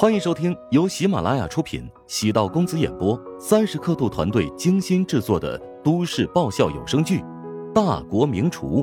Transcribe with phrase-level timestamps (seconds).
[0.00, 7.18] 欢迎收听由喜马拉雅出品、喜道公子演播、三十刻度团队精心制作的都市爆笑有声剧
[7.72, 8.80] 《大国名厨》，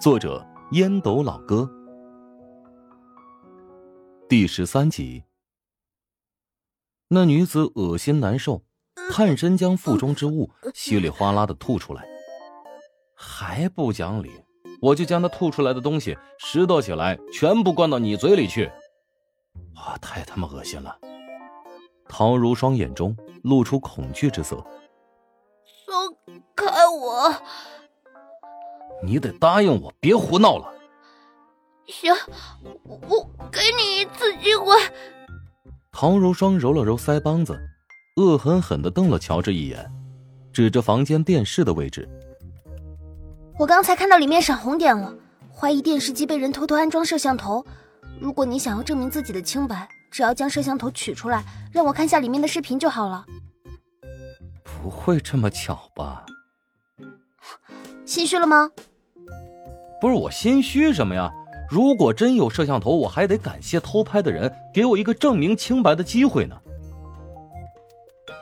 [0.00, 1.70] 作者烟斗老哥，
[4.28, 5.22] 第十三集。
[7.06, 8.64] 那女子恶心难受，
[9.12, 12.04] 探身将腹中之物稀里哗啦的吐出来，
[13.14, 14.32] 还不讲理，
[14.82, 18.68] 我就将她吐出来的东西拾掇起来，全部灌到你嘴里去。
[19.74, 19.96] 啊！
[20.00, 20.96] 太他妈恶心了！
[22.08, 24.56] 陶如霜眼中露出恐惧之色。
[25.84, 26.16] 松
[26.56, 27.32] 开我！
[29.02, 30.72] 你得答应我，别胡闹了。
[31.86, 32.12] 行，
[32.84, 34.74] 我给你一次机会。
[35.92, 37.58] 陶如霜揉了揉腮帮子，
[38.16, 39.90] 恶狠狠的瞪了乔治一眼，
[40.52, 42.08] 指着房间电视的位置。
[43.58, 45.14] 我刚才看到里面闪红点了，
[45.54, 47.64] 怀疑电视机被人偷偷安装摄像头。
[48.18, 53.24] 如果你想要证明自己的清白，只要将摄像头取出来，让我看下里面的视频就好了。
[54.64, 56.24] 不会这么巧吧？
[58.06, 58.70] 心虚了吗？
[60.00, 61.30] 不是我心虚什么呀？
[61.70, 66.56] 如果真有摄像头，我还得感谢偷拍的人，给我一个证明清白的机会呢。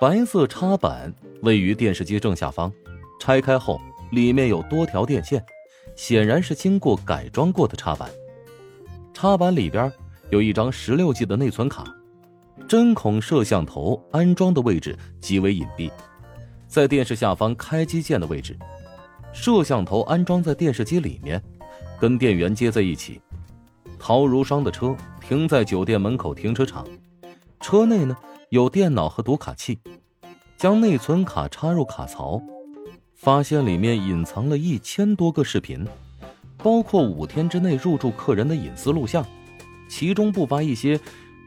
[0.01, 1.13] 白色插板
[1.43, 2.73] 位于电视机正下方，
[3.21, 3.81] 拆开后
[4.13, 5.45] 里面有多条电线，
[5.97, 8.09] 显然是经过改装过的插板。
[9.21, 9.93] 插板里边
[10.31, 11.85] 有一张十六 G 的内存卡，
[12.69, 15.91] 针孔摄像头安装的位置极为隐蔽，
[16.69, 18.57] 在电视下方开机键的位置。
[19.33, 21.43] 摄像头安装在电视机里面，
[21.99, 23.21] 跟电源接在一起。
[23.99, 26.87] 陶如霜的车停在酒店门口停车场，
[27.59, 28.17] 车内呢
[28.51, 29.81] 有电脑和读卡器。
[30.57, 32.41] 将内存卡插入卡槽，
[33.17, 35.85] 发现里面隐藏了一千多个视频。
[36.59, 39.25] 包括五天之内入住客人的隐私录像，
[39.89, 41.01] 其中不乏一些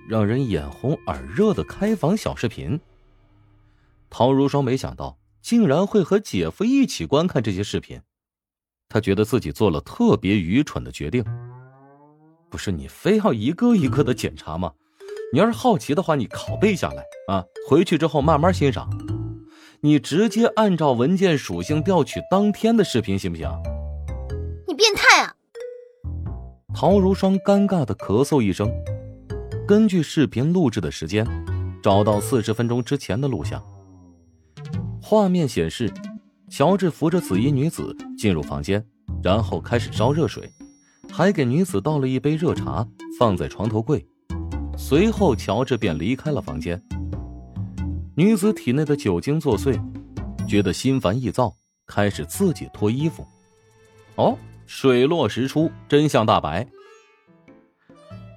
[0.08, 2.80] 让人眼红耳热的开房小视频。
[4.09, 8.00] 陶如霜没想到竟然会和姐夫一起观看这些视频，
[8.90, 11.24] 他觉得自己做了特别愚蠢的决定。
[12.50, 14.74] 不是你非要一个一个的检查吗？
[15.34, 18.90] 你要是好奇的话，你拷贝下来啊，回去之后慢慢欣赏。
[19.80, 23.50] 你直接按照文件属性调取当天的视频行不行？
[24.81, 25.36] 变态啊！
[26.74, 28.68] 陶如霜尴尬的咳嗽一声，
[29.68, 31.24] 根据视频录制的时间，
[31.84, 33.64] 找到四十分钟之前的录像。
[35.00, 35.94] 画面显示，
[36.50, 38.84] 乔治扶着紫衣女子进入房间，
[39.22, 40.52] 然后开始烧热水，
[41.12, 42.88] 还给女子倒了一杯热茶，
[43.19, 44.03] 放在床头柜。
[44.75, 46.81] 随后，乔治便离开了房间。
[48.16, 49.80] 女子体内的酒精作祟，
[50.48, 51.53] 觉得心烦意躁，
[51.86, 53.24] 开始自己脱衣服。
[54.16, 54.36] 哦。
[54.74, 56.66] 水落石出，真相大白。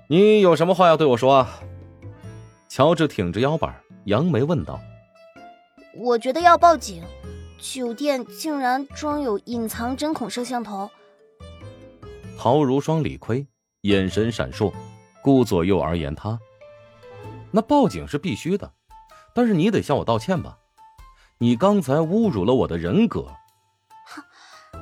[0.08, 1.60] 你有什么话要对我说啊？
[2.68, 4.80] 乔治挺着腰板，扬眉问道
[5.96, 7.04] ：“我觉得要报警，
[7.60, 10.90] 酒店竟然装有隐藏针孔摄像头。”
[12.36, 13.46] 陶如霜理亏，
[13.82, 14.72] 眼神闪烁，
[15.22, 16.36] 顾左右而言他
[17.52, 18.72] ：“那报警是必须的，
[19.32, 20.58] 但是你得向我道歉吧？
[21.38, 23.24] 你刚才侮辱了我的人格。”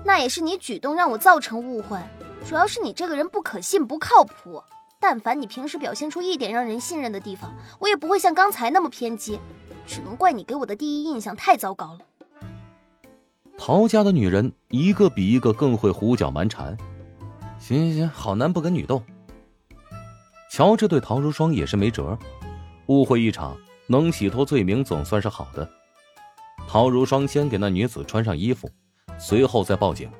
[0.04, 1.98] 那也是你举动让我造成误会，
[2.46, 4.62] 主要是你这个人不可信不靠谱。
[5.00, 9.38] 但凡你平时表现出一点让人信任的地方，我也不会像刚才那么偏激。
[9.84, 12.00] 只能怪你给我的第一印象太糟糕了。
[13.58, 16.76] 陶家的女人一个比一个更会胡搅蛮缠。
[17.58, 19.02] 行行行，好男不跟女斗。
[20.50, 22.16] 乔治对陶如霜也是没辙，
[22.86, 25.68] 误会一场，能洗脱罪名总算是好的。
[26.68, 28.70] 陶如霜先给那女子穿上衣服。
[29.24, 30.10] 随后再报警，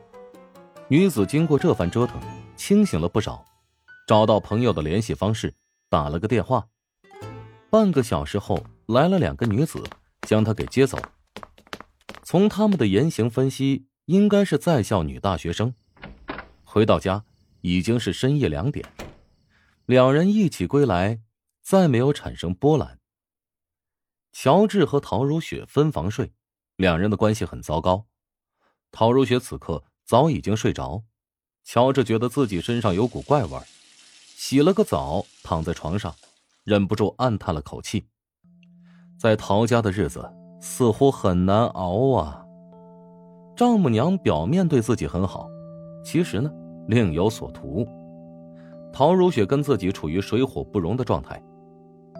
[0.86, 2.20] 女子经过这番折腾，
[2.54, 3.44] 清醒了不少，
[4.06, 5.52] 找到朋友的联系方式，
[5.88, 6.68] 打了个电话。
[7.68, 9.82] 半个小时后，来了两个女子，
[10.20, 10.96] 将她给接走。
[12.22, 15.74] 从他们的言行分析，应该是在校女大学生。
[16.62, 17.24] 回到家，
[17.62, 18.86] 已经是深夜两点，
[19.84, 21.18] 两人一起归来，
[21.60, 23.00] 再没有产生波澜。
[24.30, 26.32] 乔治和陶如雪分房睡，
[26.76, 28.06] 两人的关系很糟糕。
[28.92, 31.02] 陶如雪此刻早已经睡着，
[31.64, 33.58] 乔治觉得自己身上有股怪味
[34.36, 36.14] 洗了个澡，躺在床上，
[36.62, 38.04] 忍不住暗叹了口气。
[39.18, 40.30] 在陶家的日子
[40.60, 42.44] 似乎很难熬啊。
[43.56, 45.48] 丈母娘表面对自己很好，
[46.04, 46.50] 其实呢
[46.86, 47.88] 另有所图。
[48.92, 51.42] 陶如雪跟自己处于水火不容的状态，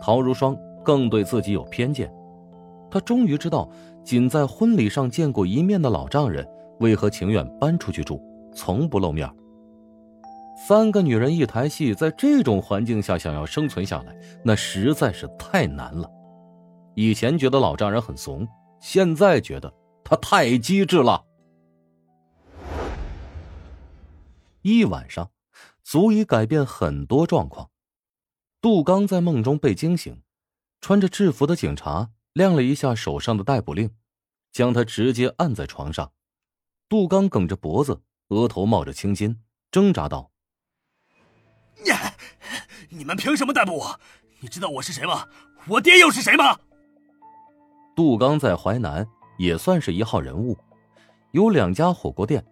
[0.00, 2.10] 陶如霜更对自己有偏见。
[2.90, 3.68] 她终于知道，
[4.02, 6.48] 仅在婚礼上见过一面的老丈人。
[6.80, 8.20] 为何情愿搬出去住，
[8.54, 9.28] 从不露面？
[10.68, 16.08] 三个女人一台戏，在这种环境下想要生存下来，那实在是太难了。
[16.94, 18.46] 以前觉得老丈人很怂，
[18.80, 19.72] 现在觉得
[20.04, 21.24] 他太机智了。
[24.60, 25.30] 一晚上，
[25.82, 27.70] 足以改变很多状况。
[28.60, 30.22] 杜刚在梦中被惊醒，
[30.80, 33.90] 穿着制服的警察亮了一下手上的逮捕令，
[34.52, 36.12] 将他直接按在床上。
[36.92, 39.40] 杜刚梗着脖子，额头冒着青筋，
[39.70, 40.30] 挣扎道
[41.82, 43.98] ：“你，你们凭什么逮捕我？
[44.40, 45.26] 你知道我是谁吗？
[45.68, 46.54] 我爹又是谁吗？”
[47.96, 49.08] 杜刚在淮南
[49.38, 50.54] 也算是一号人物，
[51.30, 52.44] 有两家火锅店，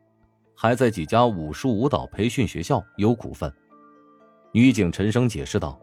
[0.56, 3.52] 还在几家武术舞蹈培训学校有股份。
[4.54, 5.78] 女警陈生解释道：“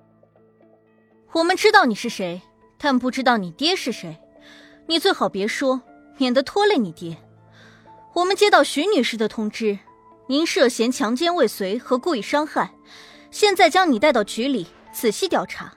[1.32, 2.42] 我们知道你是谁，
[2.80, 4.18] 但不知道你爹是谁。
[4.88, 5.80] 你最好别说，
[6.18, 7.16] 免得拖累你爹。
[8.18, 9.78] 我们接到徐女士的通知，
[10.26, 12.74] 您涉嫌强奸未遂和故意伤害，
[13.30, 15.72] 现在将你带到局里仔细调查。”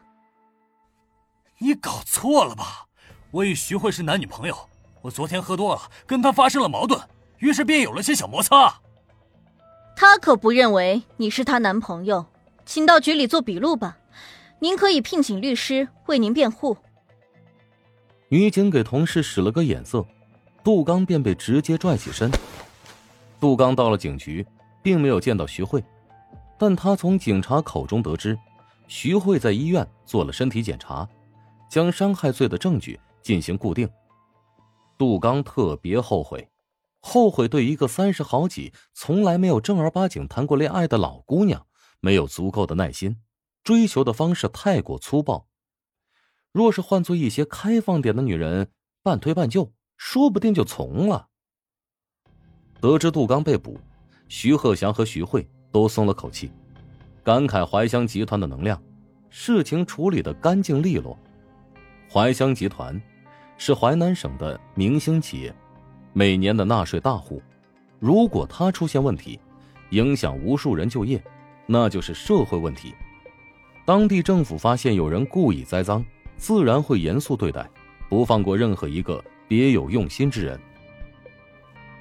[1.61, 2.87] 你搞错了吧？
[3.31, 4.57] 我与徐慧是男女朋友，
[5.03, 6.99] 我昨天喝多了，跟她发生了矛盾，
[7.41, 8.81] 于是便有了些小摩擦。
[9.95, 12.25] 她可不认为你是她男朋友，
[12.65, 13.99] 请到局里做笔录吧。
[14.61, 16.79] 您可以聘请律师为您辩护。
[18.31, 20.07] 女警给同事使了个眼色，
[20.65, 22.31] 杜刚便被直接拽起身。
[23.39, 24.47] 杜刚到了警局，
[24.83, 25.85] 并没有见到徐慧，
[26.59, 28.39] 但他从警察口中得知，
[28.89, 31.09] 徐慧在医院做了身体检查，
[31.71, 32.99] 将伤害罪的证据。
[33.23, 33.87] 进行固定。
[34.97, 36.49] 杜刚特别后悔，
[37.01, 41.67] 后悔对一个三十好几、从来没有正儿八经谈过恋爱的老姑娘
[42.01, 43.19] 没有足够的耐心，
[43.63, 45.47] 追求的方式太过粗暴。
[46.51, 48.71] 若是换做一些开放点的女人，
[49.03, 49.71] 半推半就，
[50.03, 51.29] 说不定就从了。
[52.81, 53.79] 得知杜刚被捕，
[54.29, 56.51] 徐鹤祥和徐慧都松了口气，
[57.23, 58.83] 感慨怀香集团的能量，
[59.29, 61.17] 事情处理的干净利落。
[62.11, 62.99] 怀香集团。
[63.59, 65.55] 是淮南省的明星企业，
[66.15, 67.43] 每年的纳税大户。
[67.99, 69.39] 如果他出现问题，
[69.91, 71.23] 影响无数人就业，
[71.67, 72.95] 那就是社会问题。
[73.85, 76.03] 当地政府发现有人故意栽赃，
[76.39, 77.69] 自然会严肃对待，
[78.09, 80.57] 不放过任何一个别有用心之人。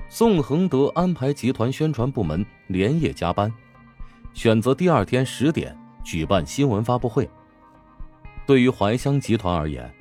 [0.07, 3.51] 宋恒德安排集团宣传部门连夜加班，
[4.35, 7.27] 选择第二天十点举办新闻发布会。
[8.45, 9.91] 对于怀香集团而言，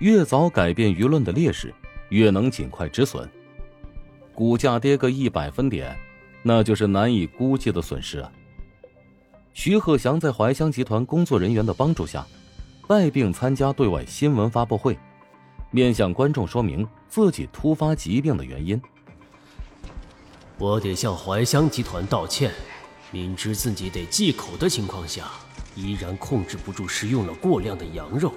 [0.00, 1.72] 越早改变舆论的劣势，
[2.10, 3.26] 越能尽快止损。
[4.34, 5.96] 股价跌个一百分点，
[6.42, 8.30] 那就是难以估计的损失啊！
[9.54, 12.26] 徐鹤祥在怀香集团工作人员的帮助下，
[12.86, 14.98] 带病参加对外新闻发布会，
[15.70, 18.80] 面向观众说明自己突发疾病的原因。
[20.58, 22.52] 我得向怀香集团道歉，
[23.10, 25.30] 明知自己得忌口的情况下，
[25.76, 28.32] 依然控制不住食用了过量的羊肉。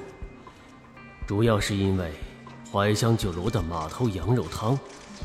[1.25, 2.11] 主要是因为
[2.71, 4.77] 怀香酒楼的马头羊肉汤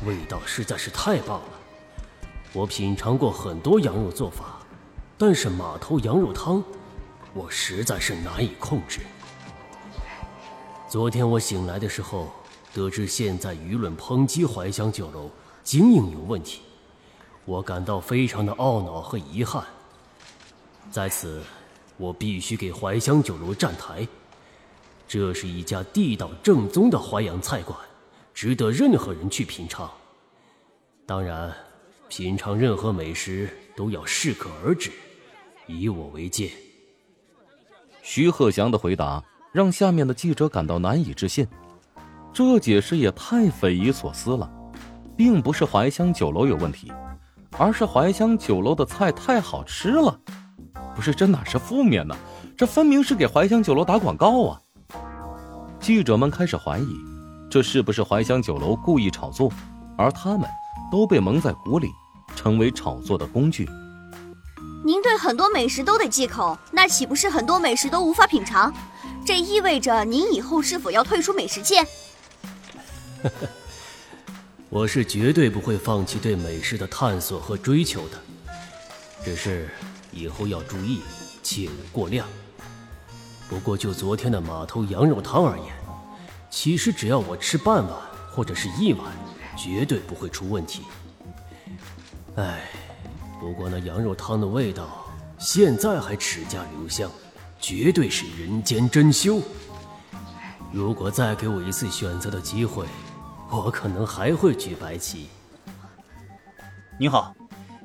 [0.05, 1.49] 味道实在是太棒了。
[2.53, 4.59] 我品尝过很多羊肉做法，
[5.17, 6.63] 但是马头羊肉汤
[7.33, 9.01] 我实在是难以控制。
[10.89, 12.31] 昨天我醒来的时候，
[12.73, 15.29] 得知现在舆论抨击怀香酒楼
[15.61, 16.61] 经营有问题，
[17.43, 19.61] 我感到非常的懊恼和遗憾。
[20.89, 21.43] 在此，
[21.97, 24.07] 我必须给怀香酒楼站台。
[25.09, 27.77] 这是一家地道正宗的淮扬菜馆，
[28.33, 29.91] 值得任何人去品尝。
[31.05, 31.53] 当然，
[32.07, 34.89] 品尝任何美食都要适可而止，
[35.65, 36.49] 以我为戒。
[38.01, 41.47] 徐鹤祥的回答让下面的记者感到难以置信，
[42.33, 44.49] 这解释也太匪夷所思了。
[45.17, 46.93] 并不是怀香酒楼有问题，
[47.57, 50.15] 而是怀香酒楼的菜太好吃了。
[50.95, 52.15] 不是，这哪是负面呢？
[52.55, 54.61] 这分明是给怀香酒楼打广告啊！
[55.79, 56.87] 记者们开始怀疑，
[57.49, 59.51] 这是不是怀香酒楼故意炒作，
[59.97, 60.47] 而他们
[60.91, 61.89] 都被蒙在鼓里，
[62.35, 63.67] 成为炒作的工具。
[64.85, 68.71] 您对很多美食都得忌口，那岂不是很多美食都无法品尝？
[69.27, 71.85] 这意味着您以后是否要退出美食界？
[74.69, 78.17] 我是绝对不会放弃对美食的探索和追求的，
[79.25, 79.69] 只是
[80.13, 81.01] 以后要注意，
[81.43, 82.25] 切勿过量。
[83.49, 85.75] 不过就昨天的马头羊肉汤而言，
[86.49, 87.93] 其实只要我吃半碗
[88.31, 89.11] 或者是一碗，
[89.57, 90.83] 绝对不会出问题。
[92.37, 92.69] 唉，
[93.41, 95.05] 不过那羊肉汤的味道
[95.37, 97.11] 现在还齿颊留香，
[97.59, 99.41] 绝对是人间珍馐。
[100.71, 102.85] 如果再给我一次选择的机会，
[103.49, 105.27] 我可能还会举白旗。
[106.99, 107.35] 您好，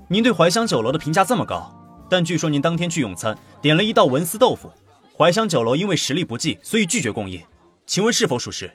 [0.08, 1.72] 您对怀香酒楼的评价这么高，
[2.10, 4.70] 但据说您当天去用餐，点了一道文思豆腐。
[5.16, 7.40] 怀香酒楼因为实力不济，所以拒绝供应，
[7.86, 8.70] 请问是否属实？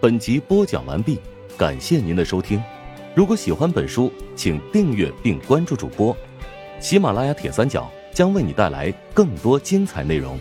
[0.00, 1.18] 本集播讲完毕，
[1.56, 2.62] 感谢您的收听。
[3.14, 6.14] 如果喜欢本书，请订阅并关注主播。
[6.80, 10.38] 喜马拉雅铁三角将为你带来更多精彩内容。